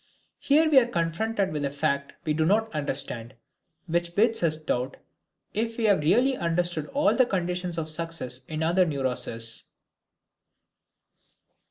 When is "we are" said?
0.67-0.87